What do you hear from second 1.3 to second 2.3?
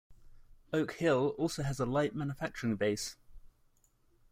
also has a light